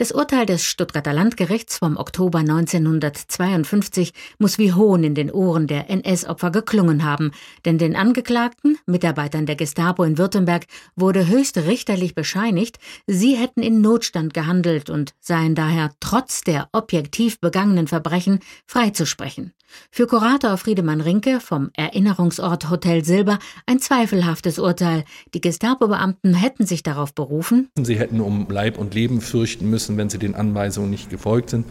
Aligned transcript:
Das 0.00 0.12
Urteil 0.12 0.46
des 0.46 0.64
Stuttgarter 0.64 1.12
Landgerichts 1.12 1.76
vom 1.76 1.98
Oktober 1.98 2.38
1952 2.38 4.14
muss 4.38 4.56
wie 4.56 4.72
Hohn 4.72 5.04
in 5.04 5.14
den 5.14 5.30
Ohren 5.30 5.66
der 5.66 5.90
NS-Opfer 5.90 6.50
geklungen 6.50 7.04
haben, 7.04 7.32
denn 7.66 7.76
den 7.76 7.94
Angeklagten, 7.94 8.78
Mitarbeitern 8.86 9.44
der 9.44 9.56
Gestapo 9.56 10.02
in 10.04 10.16
Württemberg, 10.16 10.64
wurde 10.96 11.26
höchstrichterlich 11.26 12.14
bescheinigt, 12.14 12.78
sie 13.06 13.36
hätten 13.36 13.60
in 13.62 13.82
Notstand 13.82 14.32
gehandelt 14.32 14.88
und 14.88 15.12
seien 15.20 15.54
daher 15.54 15.90
trotz 16.00 16.40
der 16.40 16.70
objektiv 16.72 17.38
begangenen 17.38 17.86
Verbrechen 17.86 18.40
freizusprechen. 18.64 19.52
Für 19.90 20.06
Kurator 20.06 20.56
Friedemann 20.56 21.00
Rinke 21.00 21.40
vom 21.40 21.70
Erinnerungsort 21.74 22.70
Hotel 22.70 23.04
Silber 23.04 23.38
ein 23.66 23.78
zweifelhaftes 23.78 24.58
Urteil. 24.58 25.04
Die 25.34 25.40
Gestapo-Beamten 25.40 26.34
hätten 26.34 26.66
sich 26.66 26.82
darauf 26.82 27.14
berufen. 27.14 27.68
Sie 27.80 27.98
hätten 27.98 28.20
um 28.20 28.48
Leib 28.50 28.78
und 28.78 28.94
Leben 28.94 29.20
fürchten 29.20 29.70
müssen, 29.70 29.89
wenn 29.96 30.10
sie 30.10 30.18
den 30.18 30.34
Anweisungen 30.34 30.90
nicht 30.90 31.10
gefolgt 31.10 31.50
sind. 31.50 31.66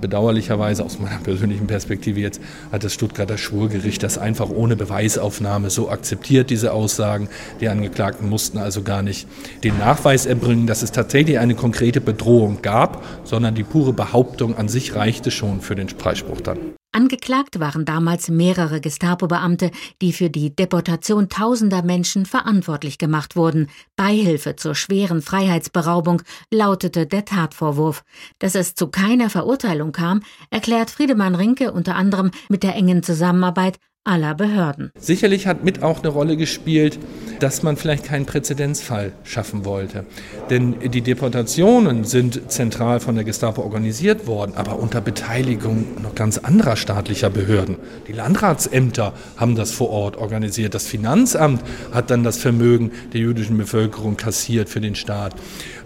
Bedauerlicherweise 0.00 0.84
aus 0.84 0.98
meiner 0.98 1.18
persönlichen 1.18 1.66
Perspektive 1.66 2.20
jetzt 2.20 2.40
hat 2.72 2.82
das 2.82 2.94
Stuttgarter 2.94 3.38
Schwurgericht 3.38 4.02
das 4.02 4.18
einfach 4.18 4.50
ohne 4.50 4.74
Beweisaufnahme 4.74 5.70
so 5.70 5.90
akzeptiert, 5.90 6.50
diese 6.50 6.72
Aussagen. 6.72 7.28
Die 7.60 7.68
Angeklagten 7.68 8.28
mussten 8.28 8.58
also 8.58 8.82
gar 8.82 9.02
nicht 9.02 9.28
den 9.64 9.78
Nachweis 9.78 10.26
erbringen, 10.26 10.66
dass 10.66 10.82
es 10.82 10.92
tatsächlich 10.92 11.38
eine 11.38 11.54
konkrete 11.54 12.00
Bedrohung 12.00 12.62
gab, 12.62 13.04
sondern 13.24 13.54
die 13.54 13.64
pure 13.64 13.92
Behauptung 13.92 14.56
an 14.56 14.68
sich 14.68 14.94
reichte 14.94 15.30
schon 15.30 15.60
für 15.60 15.74
den 15.74 15.88
Freispruch 15.88 16.40
dann. 16.40 16.58
Angeklagt 16.94 17.58
waren 17.58 17.86
damals 17.86 18.28
mehrere 18.28 18.82
Gestapo-Beamte, 18.82 19.70
die 20.02 20.12
für 20.12 20.28
die 20.28 20.54
Deportation 20.54 21.30
tausender 21.30 21.82
Menschen 21.82 22.26
verantwortlich 22.26 22.98
gemacht 22.98 23.34
wurden. 23.34 23.70
Beihilfe 23.96 24.56
zur 24.56 24.74
schweren 24.74 25.22
Freiheitsberaubung 25.22 26.20
lautete 26.50 27.06
der 27.06 27.24
Tatvorwurf. 27.24 28.04
Dass 28.38 28.54
es 28.54 28.74
zu 28.74 28.88
keiner 28.88 29.30
Verurteilung 29.30 29.92
kam, 29.92 30.20
erklärt 30.50 30.90
Friedemann 30.90 31.34
Rinke 31.34 31.72
unter 31.72 31.96
anderem 31.96 32.30
mit 32.50 32.62
der 32.62 32.74
engen 32.74 33.02
Zusammenarbeit 33.02 33.78
aller 34.04 34.34
Behörden. 34.34 34.90
Sicherlich 34.98 35.46
hat 35.46 35.64
mit 35.64 35.82
auch 35.82 36.00
eine 36.00 36.08
Rolle 36.08 36.36
gespielt, 36.36 36.98
dass 37.42 37.62
man 37.62 37.76
vielleicht 37.76 38.04
keinen 38.04 38.24
Präzedenzfall 38.24 39.12
schaffen 39.24 39.64
wollte. 39.64 40.04
Denn 40.48 40.76
die 40.90 41.00
Deportationen 41.00 42.04
sind 42.04 42.50
zentral 42.50 43.00
von 43.00 43.14
der 43.14 43.24
Gestapo 43.24 43.62
organisiert 43.62 44.26
worden, 44.26 44.52
aber 44.54 44.78
unter 44.78 45.00
Beteiligung 45.00 46.02
noch 46.02 46.14
ganz 46.14 46.38
anderer 46.38 46.76
staatlicher 46.76 47.30
Behörden. 47.30 47.76
Die 48.06 48.12
Landratsämter 48.12 49.12
haben 49.36 49.56
das 49.56 49.72
vor 49.72 49.90
Ort 49.90 50.16
organisiert. 50.16 50.74
Das 50.74 50.86
Finanzamt 50.86 51.62
hat 51.92 52.10
dann 52.10 52.22
das 52.22 52.38
Vermögen 52.38 52.92
der 53.12 53.20
jüdischen 53.20 53.58
Bevölkerung 53.58 54.16
kassiert 54.16 54.68
für 54.68 54.80
den 54.80 54.94
Staat 54.94 55.34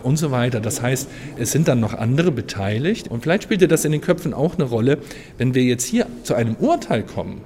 und 0.02 0.18
so 0.18 0.30
weiter. 0.30 0.60
Das 0.60 0.82
heißt, 0.82 1.08
es 1.38 1.52
sind 1.52 1.68
dann 1.68 1.80
noch 1.80 1.94
andere 1.94 2.32
beteiligt. 2.32 3.08
Und 3.08 3.22
vielleicht 3.22 3.44
spielte 3.44 3.66
das 3.66 3.84
in 3.84 3.92
den 3.92 4.00
Köpfen 4.02 4.34
auch 4.34 4.54
eine 4.54 4.64
Rolle, 4.64 4.98
wenn 5.38 5.54
wir 5.54 5.62
jetzt 5.62 5.84
hier 5.84 6.06
zu 6.22 6.34
einem 6.34 6.56
Urteil 6.56 7.02
kommen 7.02 7.40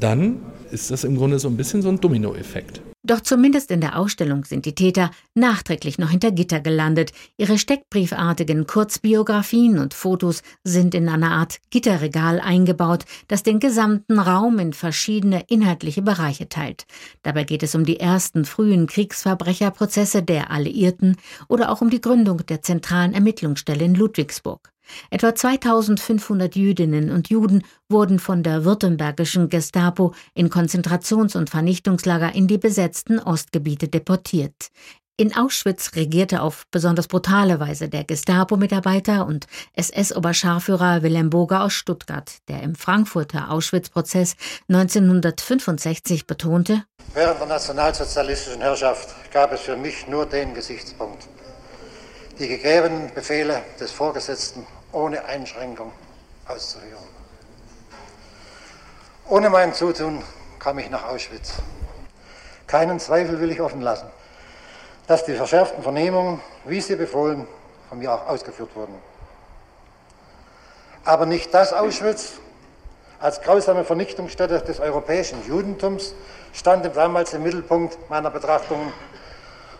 dann 0.00 0.40
ist 0.70 0.90
das 0.90 1.04
im 1.04 1.16
Grunde 1.16 1.38
so 1.38 1.48
ein 1.48 1.56
bisschen 1.56 1.82
so 1.82 1.88
ein 1.88 2.00
Dominoeffekt. 2.00 2.80
Doch 3.06 3.20
zumindest 3.20 3.70
in 3.70 3.80
der 3.80 3.96
Ausstellung 3.96 4.44
sind 4.44 4.66
die 4.66 4.74
Täter 4.74 5.12
nachträglich 5.32 5.96
noch 5.96 6.10
hinter 6.10 6.32
Gitter 6.32 6.58
gelandet. 6.58 7.12
Ihre 7.36 7.56
steckbriefartigen 7.56 8.66
Kurzbiografien 8.66 9.78
und 9.78 9.94
Fotos 9.94 10.42
sind 10.64 10.92
in 10.92 11.08
einer 11.08 11.30
Art 11.30 11.58
Gitterregal 11.70 12.40
eingebaut, 12.40 13.04
das 13.28 13.44
den 13.44 13.60
gesamten 13.60 14.18
Raum 14.18 14.58
in 14.58 14.72
verschiedene 14.72 15.44
inhaltliche 15.46 16.02
Bereiche 16.02 16.48
teilt. 16.48 16.86
Dabei 17.22 17.44
geht 17.44 17.62
es 17.62 17.76
um 17.76 17.84
die 17.84 18.00
ersten 18.00 18.44
frühen 18.44 18.88
Kriegsverbrecherprozesse 18.88 20.24
der 20.24 20.50
Alliierten 20.50 21.16
oder 21.46 21.70
auch 21.70 21.82
um 21.82 21.90
die 21.90 22.00
Gründung 22.00 22.44
der 22.46 22.62
zentralen 22.62 23.14
Ermittlungsstelle 23.14 23.84
in 23.84 23.94
Ludwigsburg. 23.94 24.72
Etwa 25.10 25.34
2500 25.34 26.56
Jüdinnen 26.56 27.10
und 27.10 27.28
Juden 27.28 27.62
wurden 27.88 28.18
von 28.18 28.42
der 28.42 28.64
württembergischen 28.64 29.48
Gestapo 29.48 30.14
in 30.34 30.50
Konzentrations- 30.50 31.36
und 31.36 31.50
Vernichtungslager 31.50 32.34
in 32.34 32.46
die 32.46 32.58
besetzten 32.58 33.18
Ostgebiete 33.18 33.88
deportiert. 33.88 34.70
In 35.18 35.34
Auschwitz 35.34 35.92
regierte 35.96 36.42
auf 36.42 36.66
besonders 36.70 37.08
brutale 37.08 37.58
Weise 37.58 37.88
der 37.88 38.04
Gestapo-Mitarbeiter 38.04 39.26
und 39.26 39.46
SS-Oberscharführer 39.72 41.02
Wilhelm 41.02 41.30
Boger 41.30 41.62
aus 41.62 41.72
Stuttgart, 41.72 42.30
der 42.48 42.62
im 42.62 42.74
Frankfurter 42.74 43.50
Auschwitz-Prozess 43.50 44.36
1965 44.68 46.26
betonte: 46.26 46.84
Während 47.14 47.40
der 47.40 47.46
nationalsozialistischen 47.46 48.60
Herrschaft 48.60 49.08
gab 49.32 49.52
es 49.54 49.62
für 49.62 49.76
mich 49.78 50.06
nur 50.06 50.26
den 50.26 50.52
Gesichtspunkt, 50.52 51.26
die 52.38 52.48
gegebenen 52.48 53.10
Befehle 53.14 53.62
des 53.80 53.92
Vorgesetzten 53.92 54.66
ohne 54.96 55.22
Einschränkung 55.26 55.92
auszuführen. 56.48 57.04
Ohne 59.28 59.50
mein 59.50 59.74
Zutun 59.74 60.22
kam 60.58 60.78
ich 60.78 60.88
nach 60.88 61.04
Auschwitz. 61.04 61.54
Keinen 62.66 62.98
Zweifel 62.98 63.38
will 63.40 63.50
ich 63.50 63.60
offen 63.60 63.82
lassen, 63.82 64.06
dass 65.06 65.24
die 65.24 65.34
verschärften 65.34 65.82
Vernehmungen, 65.82 66.40
wie 66.64 66.80
sie 66.80 66.96
befohlen, 66.96 67.46
von 67.90 67.98
mir 67.98 68.12
auch 68.12 68.26
ausgeführt 68.26 68.74
wurden. 68.74 68.94
Aber 71.04 71.26
nicht 71.26 71.52
das 71.52 71.74
Auschwitz 71.74 72.32
als 73.20 73.42
grausame 73.42 73.84
Vernichtungsstätte 73.84 74.60
des 74.60 74.80
europäischen 74.80 75.46
Judentums 75.46 76.14
stand 76.52 76.96
damals 76.96 77.34
im 77.34 77.42
Mittelpunkt 77.42 77.98
meiner 78.08 78.30
Betrachtungen 78.30 78.92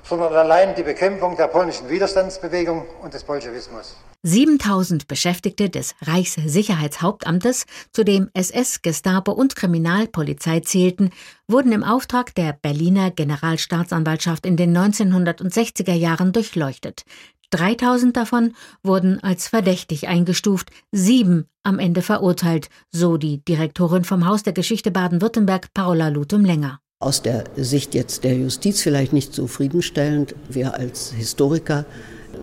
sondern 0.09 0.33
allein 0.34 0.75
die 0.75 0.83
Bekämpfung 0.83 1.37
der 1.37 1.49
polnischen 1.49 1.89
Widerstandsbewegung 1.89 2.84
und 3.03 3.15
des 3.15 3.25
Bolschewismus. 3.25 3.97
7000 4.22 5.06
Beschäftigte 5.06 5.71
des 5.71 5.94
Reichssicherheitshauptamtes, 6.03 7.65
zu 7.93 8.05
dem 8.05 8.28
SS, 8.34 8.83
Gestapo 8.83 9.33
und 9.33 9.55
Kriminalpolizei 9.55 10.61
zählten, 10.61 11.11
wurden 11.47 11.72
im 11.72 11.84
Auftrag 11.84 12.34
der 12.34 12.53
Berliner 12.53 13.11
Generalstaatsanwaltschaft 13.11 14.47
in 14.47 14.56
den 14.56 14.77
1960er 14.77 15.94
Jahren 15.94 16.33
durchleuchtet. 16.33 17.05
3000 17.50 18.17
davon 18.17 18.56
wurden 18.83 19.23
als 19.23 19.49
verdächtig 19.49 20.09
eingestuft, 20.09 20.71
sieben 20.91 21.49
am 21.62 21.78
Ende 21.78 22.03
verurteilt, 22.03 22.69
so 22.91 23.17
die 23.17 23.44
Direktorin 23.44 24.05
vom 24.05 24.27
Haus 24.27 24.43
der 24.43 24.53
Geschichte 24.53 24.91
Baden-Württemberg 24.91 25.73
Paula 25.73 26.09
Lutum-Länger. 26.09 26.81
Aus 26.98 27.20
der 27.20 27.44
Sicht 27.56 27.94
jetzt 27.94 28.24
der 28.24 28.34
Justiz 28.38 28.80
vielleicht 28.80 29.12
nicht 29.12 29.34
zufriedenstellend. 29.34 30.34
Wir 30.48 30.76
als 30.78 31.12
Historiker 31.12 31.84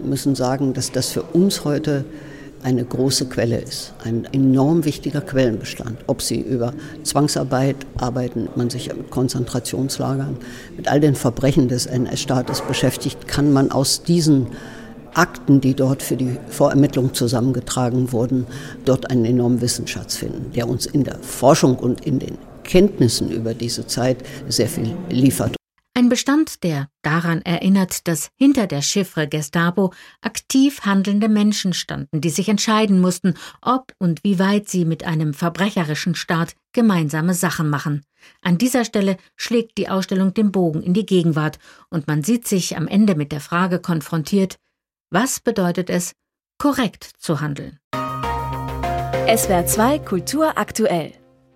müssen 0.05 0.35
sagen, 0.35 0.75
dass 0.75 0.91
das 0.91 1.09
für 1.09 1.23
uns 1.23 1.65
heute 1.65 2.05
eine 2.61 2.85
große 2.85 3.25
Quelle 3.29 3.59
ist, 3.59 3.95
ein 4.03 4.25
enorm 4.31 4.85
wichtiger 4.85 5.21
Quellenbestand. 5.21 5.97
Ob 6.05 6.21
sie 6.21 6.39
über 6.39 6.75
Zwangsarbeit 7.01 7.77
arbeiten, 7.97 8.47
man 8.55 8.69
sich 8.69 8.95
mit 8.95 9.09
Konzentrationslagern, 9.09 10.37
mit 10.77 10.87
all 10.87 10.99
den 10.99 11.15
Verbrechen 11.15 11.67
des 11.67 11.87
NS-Staates 11.87 12.61
beschäftigt, 12.61 13.27
kann 13.27 13.53
man 13.53 13.71
aus 13.71 14.03
diesen 14.03 14.49
Akten, 15.15 15.61
die 15.61 15.73
dort 15.73 16.03
für 16.03 16.15
die 16.15 16.37
Vorermittlung 16.49 17.15
zusammengetragen 17.15 18.11
wurden, 18.11 18.45
dort 18.85 19.09
einen 19.09 19.25
enormen 19.25 19.61
Wissensschatz 19.61 20.15
finden, 20.15 20.51
der 20.53 20.69
uns 20.69 20.85
in 20.85 21.03
der 21.03 21.17
Forschung 21.23 21.75
und 21.75 22.05
in 22.05 22.19
den 22.19 22.37
Kenntnissen 22.63 23.31
über 23.31 23.53
diese 23.53 23.85
Zeit 23.87 24.17
sehr 24.47 24.67
viel 24.67 24.95
liefert. 25.09 25.55
Ein 25.95 26.09
Bestand, 26.09 26.63
der 26.63 26.89
daran 27.03 27.43
erinnert, 27.43 28.07
dass 28.07 28.29
hinter 28.35 28.65
der 28.65 28.81
Chiffre 28.81 29.27
Gestapo 29.27 29.93
aktiv 30.21 30.81
handelnde 30.81 31.29
Menschen 31.29 31.73
standen, 31.73 32.19
die 32.19 32.31
sich 32.31 32.49
entscheiden 32.49 32.99
mussten, 32.99 33.35
ob 33.61 33.93
und 33.99 34.23
wie 34.23 34.39
weit 34.39 34.67
sie 34.67 34.85
mit 34.85 35.03
einem 35.03 35.35
verbrecherischen 35.35 36.15
Staat 36.15 36.55
gemeinsame 36.71 37.35
Sachen 37.35 37.69
machen. 37.69 38.03
An 38.41 38.57
dieser 38.57 38.85
Stelle 38.85 39.17
schlägt 39.35 39.77
die 39.77 39.87
Ausstellung 39.87 40.33
den 40.33 40.51
Bogen 40.51 40.81
in 40.81 40.95
die 40.95 41.05
Gegenwart 41.05 41.59
und 41.91 42.07
man 42.07 42.23
sieht 42.23 42.47
sich 42.47 42.75
am 42.75 42.87
Ende 42.87 43.13
mit 43.13 43.31
der 43.31 43.41
Frage 43.41 43.77
konfrontiert, 43.77 44.57
was 45.11 45.39
bedeutet 45.39 45.91
es, 45.91 46.13
korrekt 46.57 47.07
zu 47.19 47.39
handeln? 47.39 47.77
SWR 49.27 49.67
2 49.67 49.99
Kultur 49.99 50.57
aktuell 50.57 51.13